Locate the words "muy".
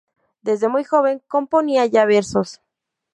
0.67-0.83